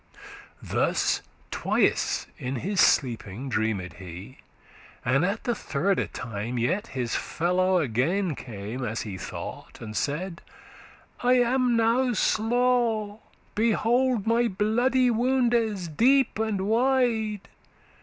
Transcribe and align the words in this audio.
Thus 0.63 1.21
twies* 1.51 2.25
in 2.39 2.55
his 2.65 2.79
sleeping 2.81 3.49
dreamed 3.49 3.93
he, 3.99 4.39
*twice 4.39 4.39
And 5.15 5.23
at 5.23 5.43
the 5.43 5.53
thirde 5.53 6.11
time 6.11 6.57
yet 6.57 6.87
his 6.97 7.11
fellaw 7.11 7.83
again 7.83 8.33
Came, 8.33 8.83
as 8.83 9.03
he 9.03 9.15
thought, 9.19 9.79
and 9.79 9.95
said, 9.95 10.41
'I 11.19 11.33
am 11.41 11.75
now 11.75 12.13
slaw;* 12.13 13.17
*slain 13.17 13.19
Behold 13.53 14.25
my 14.25 14.47
bloody 14.47 15.11
woundes, 15.11 15.87
deep 15.87 16.39
and 16.39 16.61
wide. 16.61 17.47